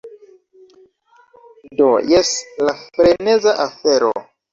[1.81, 2.31] Do, jes
[2.69, 4.11] la freneza afero